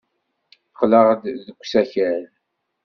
[0.71, 2.23] Qqleɣ-d deg usakal.